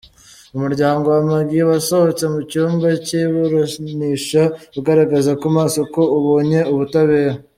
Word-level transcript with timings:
Umuryamgo 0.55 1.07
wa 1.15 1.21
Maggie 1.29 1.67
wasohotse 1.71 2.23
mu 2.33 2.41
cyumba 2.49 2.87
cy’iburasnisha 3.05 4.41
ugaragaza 4.79 5.31
ku 5.41 5.47
maso 5.55 5.79
ko 5.93 6.01
ubonye 6.17 6.59
ubutabera. 6.73 7.35